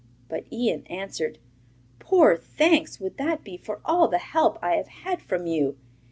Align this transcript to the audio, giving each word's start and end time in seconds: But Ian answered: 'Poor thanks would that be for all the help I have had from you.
But 0.29 0.51
Ian 0.51 0.83
answered: 0.87 1.37
'Poor 1.99 2.35
thanks 2.35 2.99
would 2.99 3.17
that 3.17 3.43
be 3.43 3.55
for 3.55 3.79
all 3.85 4.07
the 4.07 4.17
help 4.17 4.57
I 4.59 4.77
have 4.77 4.87
had 4.87 5.21
from 5.21 5.45
you. 5.45 5.77